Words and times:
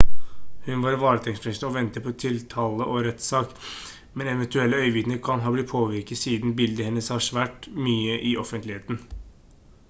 hun 0.67 0.85
er 0.91 0.95
varetektsfengslet 1.01 1.65
og 1.67 1.75
venter 1.75 2.03
på 2.07 2.13
tiltale 2.23 2.87
og 2.93 3.03
rettssak 3.09 3.51
men 4.21 4.31
eventuelle 4.33 4.81
øyenvitner 4.85 5.21
kan 5.21 5.29
kan 5.29 5.45
ha 5.45 5.53
blitt 5.57 5.71
påvirket 5.75 6.23
siden 6.23 6.57
bildet 6.63 6.89
hennes 6.91 7.13
har 7.17 7.29
vært 7.41 7.69
mye 7.91 8.17
i 8.33 8.35
offentligheten 8.47 9.03